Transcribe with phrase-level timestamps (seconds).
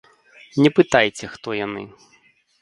[0.63, 1.83] Не пытайце, хто яны.